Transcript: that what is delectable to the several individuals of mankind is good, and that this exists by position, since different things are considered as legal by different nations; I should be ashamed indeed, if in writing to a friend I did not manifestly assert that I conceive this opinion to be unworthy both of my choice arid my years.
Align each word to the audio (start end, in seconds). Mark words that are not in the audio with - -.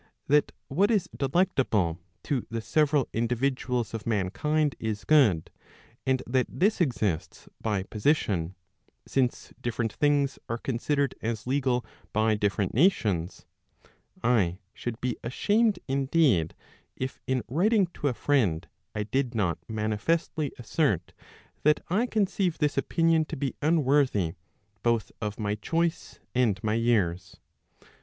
that 0.25 0.51
what 0.67 0.89
is 0.89 1.07
delectable 1.15 1.99
to 2.23 2.47
the 2.49 2.59
several 2.59 3.07
individuals 3.13 3.93
of 3.93 4.07
mankind 4.07 4.73
is 4.79 5.03
good, 5.05 5.51
and 6.07 6.23
that 6.25 6.47
this 6.49 6.81
exists 6.81 7.47
by 7.61 7.83
position, 7.83 8.55
since 9.07 9.53
different 9.61 9.93
things 9.93 10.39
are 10.49 10.57
considered 10.57 11.13
as 11.21 11.45
legal 11.45 11.85
by 12.13 12.33
different 12.33 12.73
nations; 12.73 13.45
I 14.23 14.57
should 14.73 14.99
be 15.01 15.17
ashamed 15.23 15.77
indeed, 15.87 16.55
if 16.95 17.19
in 17.27 17.43
writing 17.47 17.85
to 17.93 18.07
a 18.07 18.15
friend 18.15 18.67
I 18.95 19.03
did 19.03 19.35
not 19.35 19.59
manifestly 19.69 20.51
assert 20.57 21.13
that 21.61 21.79
I 21.91 22.07
conceive 22.07 22.57
this 22.57 22.75
opinion 22.75 23.25
to 23.25 23.37
be 23.37 23.53
unworthy 23.61 24.33
both 24.81 25.11
of 25.21 25.39
my 25.39 25.53
choice 25.53 26.17
arid 26.33 26.59
my 26.63 26.73
years. 26.73 27.37